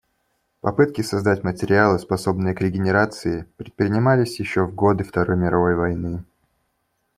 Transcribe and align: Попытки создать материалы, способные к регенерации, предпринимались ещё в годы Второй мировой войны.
Попытки 0.61 1.01
создать 1.03 1.43
материалы, 1.43 1.99
способные 1.99 2.55
к 2.55 2.61
регенерации, 2.61 3.45
предпринимались 3.57 4.39
ещё 4.39 4.65
в 4.65 4.73
годы 4.73 5.03
Второй 5.03 5.37
мировой 5.37 5.75
войны. 5.75 6.23